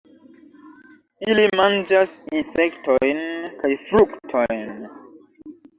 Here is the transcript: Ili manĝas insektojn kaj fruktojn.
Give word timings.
Ili 1.33 1.43
manĝas 1.61 2.15
insektojn 2.41 3.25
kaj 3.63 3.75
fruktojn. 3.87 4.69